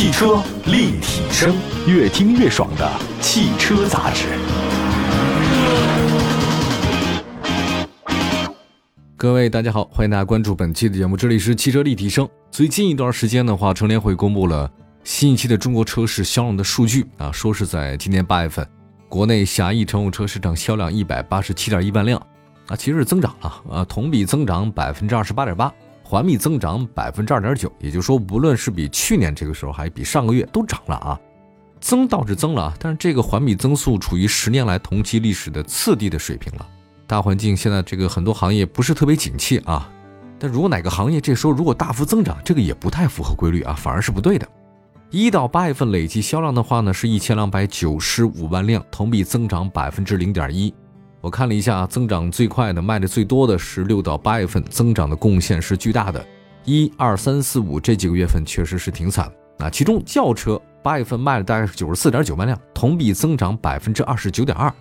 [0.00, 1.54] 汽车立体声，
[1.86, 4.28] 越听越爽的汽车杂志。
[9.14, 12.26] 各位大家好，欢迎大家关注本期的节目，这里是汽车立体声。
[12.50, 14.70] 最近一段时间的话，乘联会公布了
[15.04, 18.66] 新一期的中国车市销量的数据啊，说是在今年八月份，
[19.06, 22.18] 国内狭义乘用车市场销量一百八十七点一万辆
[22.68, 25.70] 啊，其实是增长了啊，同比增长百分之二十八点八。
[26.10, 31.20] 环比增长百分之二点九，也就是说，无论是比去年这个时候，还是比上个月，都涨了啊。
[31.80, 36.66] 增倒是增了啊，但是这个环比增速处于十年来同期历史的次低的水平了。
[37.06, 39.88] 大环境现在这个很多行业不是特别景气啊。
[40.36, 44.44] 但如果哪个行业这时候如果大幅增长，这个也不太符合规律啊，反而是不对的。
[45.12, 50.74] 一到八月份累计销量的话呢，是一千两百九十五万辆，同比增长百分之零点一。
[51.20, 56.24] 我看了一下，增长最快的、卖的最多的是六到八月份，增长的贡献是巨大的。
[56.64, 59.68] 一二三四五这几个月份确实是挺惨啊。
[59.68, 64.72] 其中轿车八月份卖了大概是九十四点九万辆，同比增长百分之二十九点二。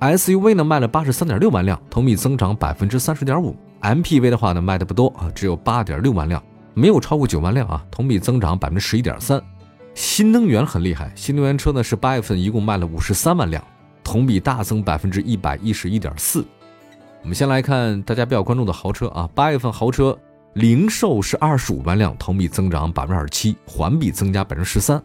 [0.00, 3.56] SUV 呢卖了八十三点六万辆，同比增长百分之三十点五。
[3.82, 9.42] MPV 的话呢卖的不多啊，只有八点六万辆，没有超过九万辆啊，同比增长百分之十一点三。
[9.94, 13.62] 新能源很厉害，新能源车呢是八月份一共卖了五十三万辆。
[14.10, 16.44] 同比大增百分之一百一十一点四。
[17.22, 20.18] 我们先来看大家比较关注的豪车啊，八月份豪车
[20.54, 25.00] 零售是二十五万辆，同比增长百分之二十七，环比增加百分之十三。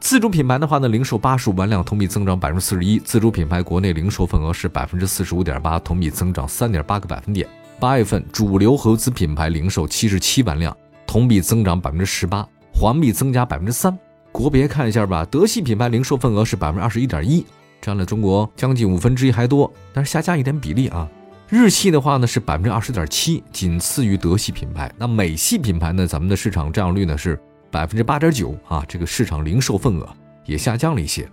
[0.00, 7.46] 自主品牌的话呢，零售八十五万辆，同比增长百分之四十一，自主品牌国内零售份额是百分之四十五点八，同比增长三点八个百分点。
[7.78, 10.74] 八月份主流合资品牌零售七十七万辆，
[11.06, 13.94] 同比增长百分之十八，环比增加百分之三。
[14.32, 17.44] 国别看一下吧，德系品牌零售份额是百分之二十一点一。
[17.88, 21.08] 占了中国将近五分之一还多，但是下降一点比例啊。
[21.48, 24.92] 日系的话呢是百分之二十点七，仅次于德系品牌。
[24.98, 30.06] 那美系品牌呢，咱们的市场占有率呢是百分之八点九啊，这个市场零售份额
[30.44, 31.26] 也下降了一些。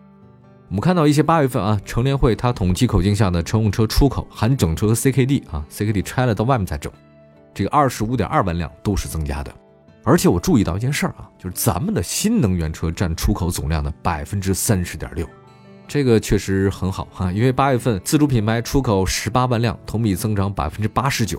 [0.69, 6.89] 我们看到一些八月份啊，乘联会它统计口径下的乘用车出口含整车和 CKD 啊，CKD 拆了到外面再整，
[7.53, 9.53] 这个二十五点二万辆都是增加的。
[10.05, 15.27] 而且我注意到一件事儿啊，就是咱们的新能源车占出口总量的百分之三十点六。
[15.88, 21.38] 这个确实很好哈，因为八月份自主品牌出口十八万辆，同比增长百分之八十九；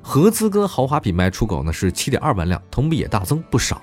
[0.00, 3.82] 合资跟豪华品牌出口呢是七点二万辆，同比也大增不少。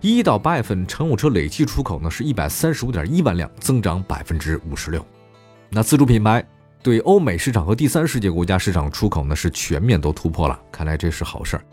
[0.00, 5.04] 一到八月份乘用车累计出口呢是一百三十五点一万辆，增长百分之五十六。
[5.70, 6.46] 那自主品牌
[6.82, 11.64] 对欧美市场和第三世界国家市场出口呢是全面都突破了，看来这是好事儿。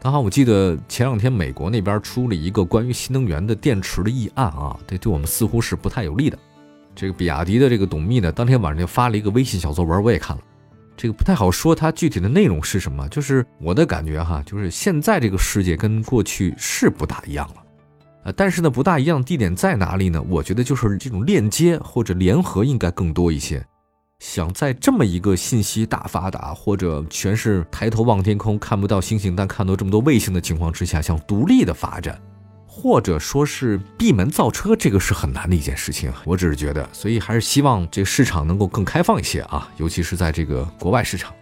[0.00, 6.38] 刚好我记得前两天美国那边出了一个关于新能源的电池的议案啊，这对我们似乎是不太有利的。
[6.98, 10.42] 这个比亚迪的这个董秘呢，当天晚上就发了一个微信小作文，我也看了。
[10.96, 13.08] 这个不太好说，它具体的内容是什么？
[13.08, 17.62] 就是我的感觉哈，就是现在这个世界跟过去是不大一样了，
[18.24, 20.20] 啊，但是呢，不大一样地点在哪里呢？
[20.28, 23.64] 我觉得就是这种链接或者联合应该更多一些。
[24.18, 32.20] 想在这么一个信息大发达，或者全是抬头望天空看不到星星，但看到这么多卫星的情况之下，想独立的发展。
[32.80, 36.12] 或者说是闭门造车，这个是很难的一件事情。
[36.24, 41.34] 我只是觉得，所以还是希望这个市场能够更开放一些啊，尤其是在这个国外市场。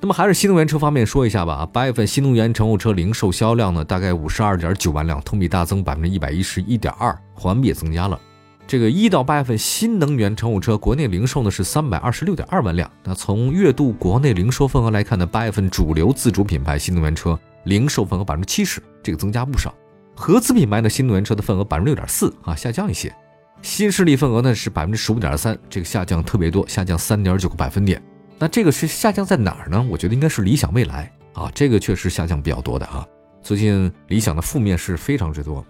[0.00, 1.64] 那么还是新能源车方面说一下吧。
[1.72, 8.18] 八月份新能源乘用车零售销量呢，大概五十二点九万辆，同比大增百分之一百一十一点二，环比也增加了。
[8.66, 12.90] 这个一到八月份新能源乘用车国内零售呢是三百二十六点二万辆。
[13.04, 19.72] 那从月度国内零售份额来看呢，八月份主流自主品牌新能源车零售份额百分之七十，这个增加不少。
[20.14, 23.14] 合资品牌的新能源车的份额百分之六点四啊，下降一些。
[23.62, 28.02] 新势力份额呢是百分之十五点三，这个下降特别多，下降三点九个百分点。
[28.38, 29.86] 那这个是下降在哪儿呢？
[29.88, 33.06] 我觉得应该是理想未来啊，这个确实下降比较多的啊。
[33.40, 35.64] 最近理想的负面是非常之多，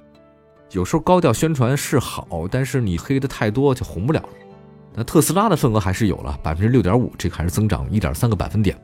[0.71, 4.23] 有时候高调宣传是好，但是你黑的太多就红不了。
[4.95, 8.77] 那特斯拉的份额还是有了百分之六点五，这个还是增长一点三个百分点。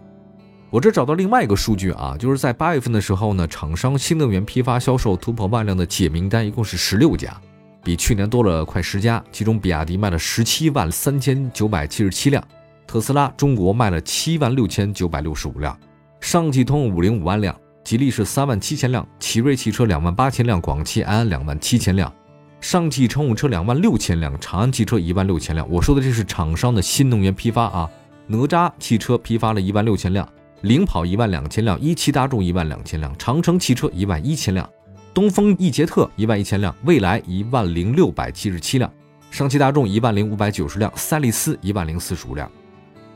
[0.70, 7.34] 我这找到另外一个数据啊，就是在八月份的时候呢，厂商新能源批发销售突破万辆的企业名单一共是十六家，
[7.82, 9.24] 比去年多了快十家。
[9.32, 12.46] 其中，比亚迪卖了十七万三千九百七十七辆，
[12.86, 15.74] 特斯拉中国卖了七万六千九百六十五辆，
[16.20, 22.12] 上汽通用五零五万辆，吉利是三万七千辆，奇瑞汽车两万八千辆，广汽安安两万七千辆，
[22.60, 25.66] 上汽乘用车两万六千辆，长安汽车一万六千辆。
[25.70, 27.90] 我说的这是厂商的新能源批发啊，
[28.26, 30.28] 哪吒汽车批发了一万六千辆。
[30.62, 34.68] 领跑一万两千辆，一汽大众一万两千辆，长城汽车一万一千辆，
[35.14, 38.92] 东风奕捷特一万一千辆，蔚来一万零六百七十七辆，
[39.30, 42.50] 上汽大众一万零五百九十辆，赛力斯一万零四十五辆。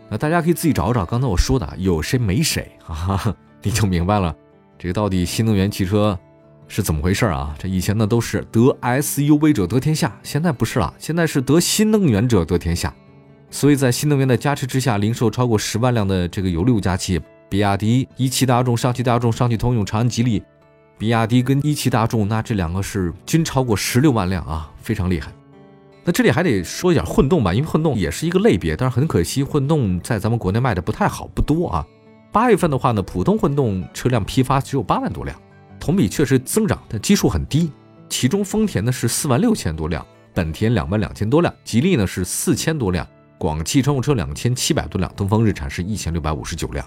[0.09, 3.35] 那大家可以自己找找，刚才我说的有谁没谁 啊？
[3.63, 4.35] 你就明白了，
[4.79, 6.19] 这个到底新能源汽车
[6.69, 7.55] 是怎么回事啊？
[7.59, 12.95] 这以前呢都是得 SUV 者得天下，现在不是了，现在是得新能源者得天下。
[13.53, 20.43] 所以在新能源的加持之下，零售超过十万辆的这个有六家企业：比亚迪、一汽大众、上汽大众、上汽通用、长安吉利。
[20.97, 25.31] 比亚迪跟一汽大众，那这两个是均超过十六万辆啊，非常厉害。
[26.03, 31.87] 那这里还得说一下混动吧，因为混动也是一个类别，但是很可惜，混动在咱们国内卖的不太好，不多啊。
[32.33, 35.39] 八月份的话呢，普通混动车辆批发只有八万多辆。
[35.79, 37.71] 同比确实增长，但基数很低。
[38.09, 43.07] 其中丰田呢是四万六千多辆，本田两万两千多辆，吉利呢是四千多辆，
[43.43, 46.87] 广汽乘用车两千七百多辆，东风日产是一千六百五十九辆。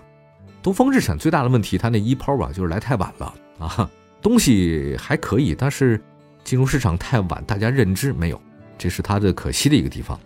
[0.64, 3.92] 东风日产最大的问题，它那一泡吧就是来太晚了啊，
[4.22, 6.02] 东西还可以，但是
[6.46, 8.42] 进入市场太晚，大家认知没有，
[8.78, 10.18] 这是它的可惜的一个地方。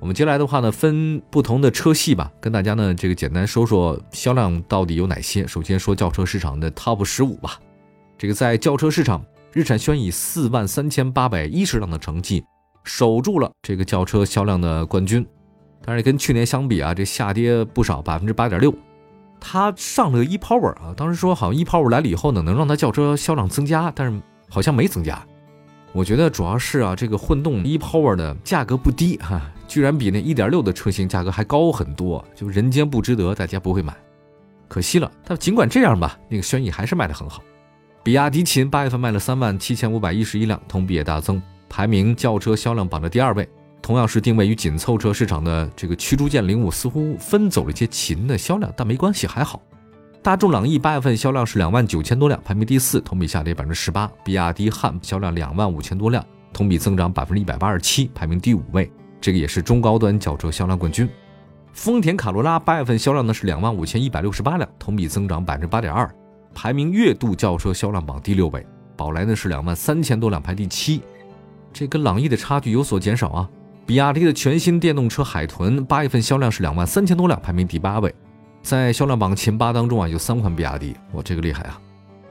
[0.00, 5.46] 我们接下来的话呢，分不同的车系吧，跟大家呢这个简单说说销量到底有哪些。
[5.46, 7.60] 首先说轿车市场的 Top 十五吧。
[8.18, 12.42] 这个在轿车市场，日产轩逸四万三千八百一十辆的成绩，
[12.82, 15.24] 守住了这个轿车销量的冠军。
[15.90, 18.72] 但是跟去年相比啊，这下跌不少，百分之八点六。
[19.40, 25.20] 它上了个 ePower 啊，当时说好像 ePower 来了以后呢，能让它轿车销量增加，但是好像没增加。
[25.90, 33.92] 我觉得主要是啊，这个混动 ePower 的价格不低哈，居然比那一点六的车型价格还高很多，就人间不值得，大家不会买，
[34.68, 35.10] 可惜了。
[35.24, 37.42] 但尽管这样吧，那个轩逸还是卖得很好。
[38.04, 43.48] 比亚迪秦八月份卖了三万七千五百一十一辆，同比也大增，排名轿车销量榜的第二位。
[43.90, 49.60] 同样是定位于紧凑车市场的这个驱逐舰零五，似乎分走了一些秦的销量，但没关系，还好。
[50.22, 54.08] 大众朗逸八月份销量是两万九千多辆，排名第四，同比下跌百分之十八。
[54.22, 58.88] 比亚迪汉销量两万五千多辆，同比增长百分之一百八十七，排名第五位，
[59.20, 61.10] 这个也是中高端轿车销量冠军。
[61.72, 66.08] 丰田卡罗拉八月份销量呢是两万五千一百六十八辆，同比增长百分之八点二。
[66.54, 68.64] 排名月度轿车销量榜第六位，
[68.96, 71.02] 宝来呢是两万三千多辆，排第七，
[71.72, 73.50] 这跟朗逸的差距有所减少啊。
[73.90, 78.14] 比亚迪的全新电动车海豚八月份销量是两万三千多辆，排名第八位，
[78.62, 81.76] 在销量榜前八当中啊有三款比亚迪，哇，这个厉害啊！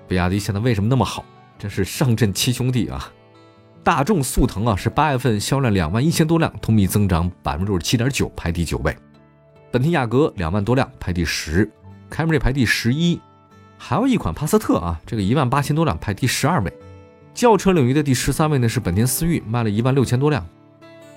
[0.07, 1.25] 比亚迪现在为什么那么好？
[1.57, 3.11] 真是上阵七兄弟啊！
[3.83, 8.95] 大众速腾啊是八月份销量两万一千多辆，同比增长百分之六十七点九，排第九位。
[9.69, 11.69] 本田雅阁两万多辆，排第十，
[12.09, 13.19] 凯美瑞排第十一。
[13.77, 16.71] 还有一款帕萨特啊，这个一万八千多辆排第十二位，
[17.33, 20.47] 轿车领域的第十三位呢是本田思域，卖了一万六千多辆。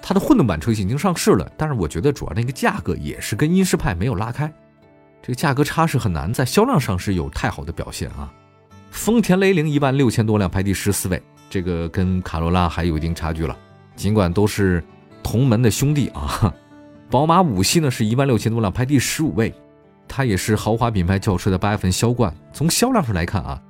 [0.03, 4.53] 它的混动版车型已经上市了，但是我觉得主要那个价格也是跟英仕派没有拉开，
[5.23, 8.31] 这个价格差是很难在销量上是有太好的表现啊。
[8.91, 13.57] 丰田雷凌一万六千多辆排第十四位，这个跟卡罗拉还有一定差距了，
[13.95, 14.85] 尽管都是
[15.23, 16.53] 同门的兄弟啊。
[17.09, 19.55] 宝马五系呢是一万六千多辆排第十五位。
[20.09, 22.35] 它也是豪华品牌轿车的八月份销冠。
[22.53, 23.63] 从销量上来看啊，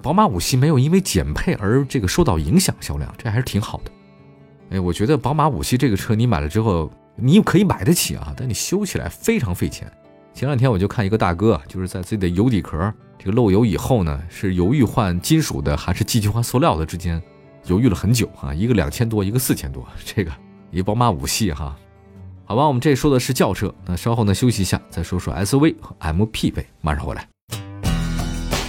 [0.00, 3.90] 宝马五系没有因为减配而这个受到影响，销量这还是挺好的。
[4.72, 9.86] 哎，我觉得宝马五系这个车你买了之后，你可以买得起啊，但你修起来非常费钱。
[10.32, 17.22] 前两天我就看一个大哥，就是在自己的油底壳这个漏油以后呢，是犹豫换金属的还是继续换塑料的之间，
[17.66, 20.32] 犹豫了很久啊，一个两千多，一个四千多，这个
[20.70, 21.76] 一个宝马五系哈。
[22.44, 27.28] 好吧，我们这说的是轿车，那稍后呢休息一下，再说说 SUV 和 MPV，马上回来。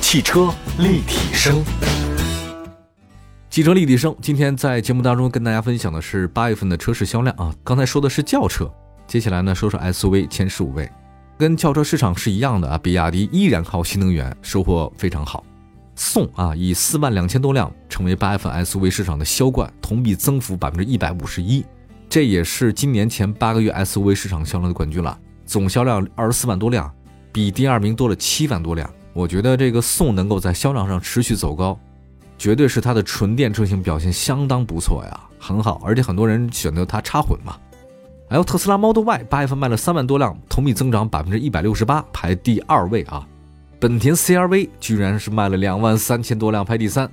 [0.02, 1.64] 汽车立体声，
[3.54, 7.54] 汽车立体声，今天在节目当中跟大家分享的是八月份的车市销量啊。
[7.64, 8.68] 刚才说的是轿车，
[9.06, 10.92] 接下来呢说说 SUV 前十五位，
[11.38, 12.80] 跟轿车市场是一样的啊。
[12.80, 15.46] 比亚迪依然靠新能源收获非常好，
[15.96, 21.64] 宋啊以四万两千多辆成为八月份 SUV 市场的销冠，同比增幅百分之一百五十一。
[22.10, 26.92] 这也是今年前八个月 SUV 市场销量的冠军了，总销量二十四万多辆，
[27.32, 28.92] 比第二名多了七万多辆。
[29.14, 31.80] 我觉得这个宋能够在销量上持续走高，
[32.44, 35.82] 绝对是它的纯电车型表现相当不错呀，很好。
[35.86, 37.56] 而且很多人选择它插混嘛。
[38.30, 43.26] 还有特斯拉 Model Y 八月份卖了三万多辆，同比增长百分之一百六十八，排第二位啊。
[43.80, 47.10] 本田 CRV 居然是卖了两万三千多辆，排第三。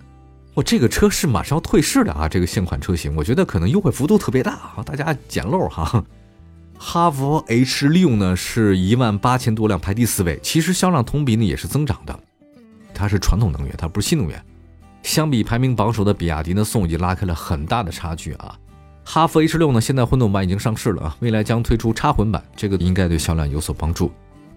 [0.52, 2.28] 我这个车是马上要退市的啊！
[2.28, 6.04] 这个现款车型，我觉得可能优惠幅度特别大啊，大家捡漏哈。
[6.76, 10.40] 哈弗 H 六呢是一万八千多辆，排第四位。
[10.42, 12.18] 其实销量同比呢也是增长的，
[12.92, 14.44] 它是传统能源，它不是新能源。
[15.02, 18.56] 相比排名榜首的比亚迪呢，宋已经拉开了很大的差距啊。
[19.04, 24.12] 哈弗 H 六呢，现在混动版已经上市了啊，未来将推出插混版，这个应该对销量有所帮助。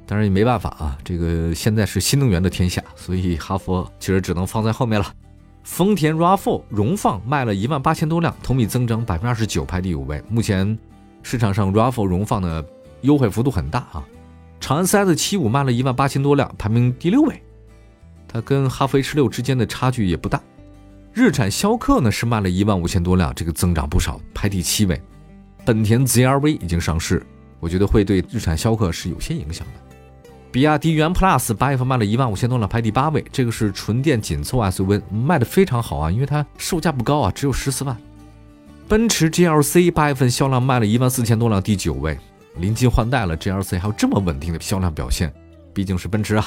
[0.05, 5.07] 当然也没办法啊，这个现在是新能源的天下，所以哈弗其实只能放在后面了。
[5.63, 10.21] 丰田 RAV4 荣放卖了一万八千多辆，同比增长百分之二十九，排第五位。
[10.29, 10.77] 目前
[11.23, 12.63] 市场上 RAV4 荣放的
[13.01, 14.03] 优惠幅度很大啊。
[14.59, 17.41] 长安 CS75 卖了一万八千多辆，排名第六位。
[18.33, 20.41] 它跟哈弗 H 六之间的差距也不大。
[21.13, 24.99] 日产逍客呢是卖了一万五千多辆，这个增长不少，排第七位。
[25.63, 27.23] 本田 ZR-V 已经上市，
[27.59, 29.73] 我觉得会对日产逍客是有些影响的。
[30.51, 33.23] 比亚迪元 Plus 八月份卖了一万五千多辆，排第八位。
[33.31, 37.95] 这个是纯电紧凑 SUV，卖的非常好啊，因为它售价不高啊，只有十四万。
[38.87, 42.17] 奔驰 GLC 八月份销量卖了一万四千多辆，第九位。
[42.57, 45.33] 临近换代了，GLC 还有这么稳定的销量表现，
[45.73, 46.45] 毕竟是奔驰啊。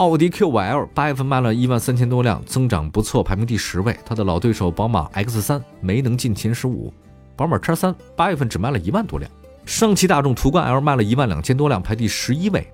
[0.00, 3.94] 奥迪 Q5L 八月份卖了一万三千多辆，增长不错，排名第十位。
[4.02, 6.90] 它的老对手宝马 X3 没能进前十五。
[7.36, 9.30] 宝马 X3 八月份只卖了一万多辆。
[9.66, 12.66] 上汽大众途观 L 卖了一万两千多辆，排第十一位。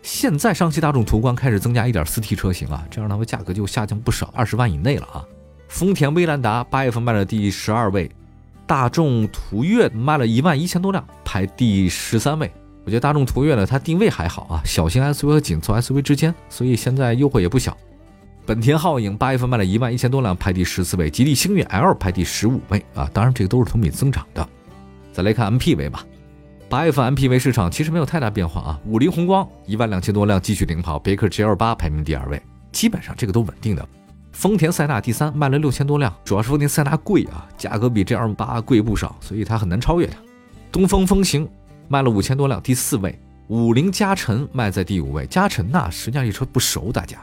[0.00, 5.22] 现在上汽大众途观开始增加 1.4T 车型啊，这样的价格就下降不少，二十万以内了啊。
[5.68, 8.10] 丰田威兰达八月份卖了第十二位，
[8.66, 12.50] 大众途岳卖了一万一千多辆，排第十三位。
[12.84, 17.76] 我觉得大众途岳呢，它定位还好啊，小型 SUV 和紧凑 SUV 之间，所以现在优惠也不小。
[18.46, 21.08] 本田皓影八月份卖了一万一千多辆，排第十四位。
[21.08, 24.46] 吉利星越 L 排第十五位啊，当然这个都是同比增长的。
[25.12, 26.04] 再来看 MPV 吧。
[26.68, 33.88] 八月份 MPV 市场其实没有太大变化啊，五菱宏光一万两千多辆继续领跑，别克 GL 八排名第二位，基本上这个都稳定的。
[34.32, 40.18] 丰田塞纳第三卖了六千多辆，主要是丰田塞纳贵啊，价格比 GL 八贵不少，所以它很难超越它。
[40.72, 41.48] 东风风行
[41.88, 43.18] 卖了五千多辆，第四位。
[43.48, 47.18] 五菱嘉诚卖在第五位，嘉诚呐，实际上这车不熟，大家，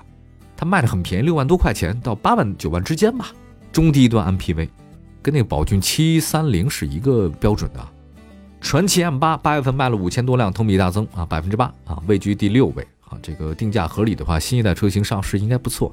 [0.56, 3.32] 它卖的很便宜，六万多块钱到八万九万之间吧，
[3.72, 4.70] 中低端 MPV，
[5.22, 7.80] 跟那个宝骏七三零是一个标准的。
[8.62, 13.18] 传祺 M 八八月份卖了五千多辆，同比大增啊，百分之八啊，位居第六位啊。
[13.24, 15.91] 这个定价合理的话，新一代车型上市应该不错。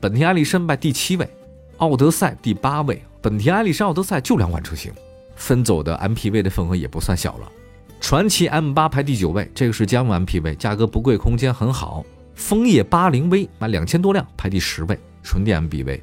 [0.00, 1.30] 本田艾力绅卖第七位，
[1.76, 3.00] 奥德赛第八位。
[3.22, 4.92] 本田艾力绅、奥德赛就两款车型，
[5.36, 7.48] 分走的 MPV 的份额也不算小了。
[8.00, 12.04] 传祺 M 八排第九位，这个是家用 MPV，价格不贵，空间很好。
[12.34, 16.00] 枫叶八零 V 卖两千多辆，排第十位，纯电 MPV。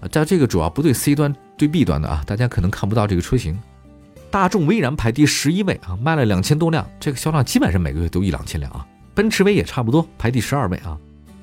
[0.00, 3.58] 啊，在这个主要不对 C 端，对 B 端的啊，大家可能看不到这个车型。
[4.30, 8.86] 大众威然排第十一位啊，卖了两千多辆，这个销量基本上每个月都一两千辆啊。
[9.14, 10.98] 奔驰 V 也差不多，排第十二位啊。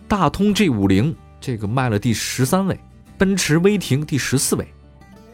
[0.07, 2.77] 大通 G 五零这个卖了第十三位，
[3.17, 4.67] 奔驰威霆第十四位。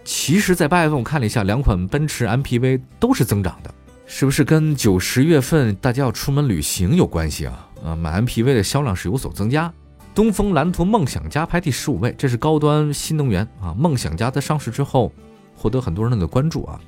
[0.06, 3.74] 其实，在八月份我看了一下，两款奔驰 MPV 都是增长的，
[4.12, 7.70] 是不是跟九十月份大家要出门旅行有关系啊？
[7.86, 9.72] 啊，买 MPV 的销量是有所增加。
[10.16, 13.72] 东风蓝图梦想家排第十五位，这是高端新能源啊。
[13.78, 15.14] 梦想家在上市之后，
[15.56, 16.82] 获得很多人的关注啊。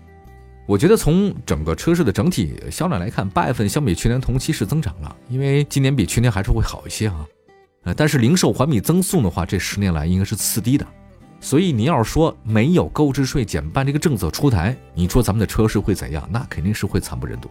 [0.65, 7.23] 我觉得从整个车市的整体销量来看，八月份相比去年同期是增长了，因为今年比去年还是会好一些啊。
[7.83, 10.85] 呃，但是零售环比增速的话，这十年来应该是次低的。
[11.41, 16.25] 所以你要是说没有购置税减半这个政策出台，你说咱们的车市会怎样？
[16.31, 17.49] 那肯定是会惨不忍睹。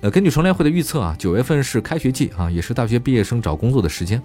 [0.00, 4.20] 呃，根据乘联会的预测啊，九月份是开学季啊，也是大学毕业生找工作的时间，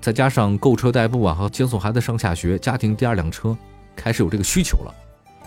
[0.00, 3.56] 再加上购车代步啊和接送孩子上下学，家庭第二辆车
[3.96, 4.94] 开始有这个需求了。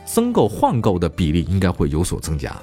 [0.05, 2.53] 增购换购的比例应该会有所增加，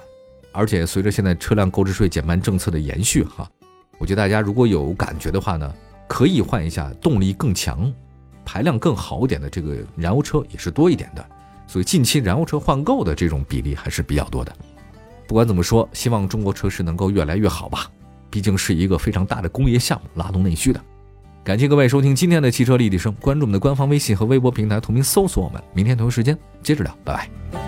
[0.52, 3.48] 而且随着现在车辆购置税减半政策的延续，哈，
[3.96, 5.72] 我觉得大家如果有感觉的话呢，
[6.06, 7.90] 可以换一下动力更强、
[8.52, 11.24] 排量更好点的这个燃油车，也是多一点的。
[11.68, 14.52] 所以近期燃油车换购的这种比例还是比较多的。
[15.28, 17.88] 不管怎么说，希望中国车市能够越来越好吧，
[18.28, 20.80] 毕竟是一个非常大的工业项目，拉动内需的。
[21.44, 25.62] 感谢各位收听今天的汽车立体声，关注我们的官方微信和微博平台，同名搜索我们。
[25.72, 27.59] 明天同一时间接着聊，拜拜。